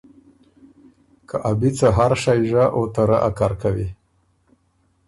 [1.27, 3.87] که ا بی څه هر شئ ژۀ او ته رۀ ا کر کوی۔